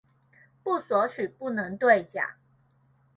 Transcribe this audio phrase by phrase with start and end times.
[0.63, 2.25] 不索取不能對獎